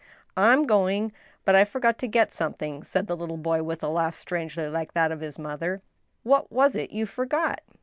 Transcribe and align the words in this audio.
"I'm 0.51 0.65
going,... 0.65 1.11
but 1.45 1.53
I 1.53 1.63
foi^got 1.63 1.97
to 1.97 2.07
get 2.07 2.31
something," 2.33 2.81
said 2.81 3.05
the 3.05 3.15
little 3.15 3.37
boy, 3.37 3.61
with 3.61 3.83
a 3.83 3.87
laugh 3.87 4.15
strangely 4.15 4.67
like 4.67 4.95
that 4.95 5.11
of 5.11 5.19
his 5.21 5.37
mother." 5.37 5.83
What 6.23 6.51
was 6.51 6.73
it 6.75 6.89
you 6.89 7.05
forgot 7.05 7.61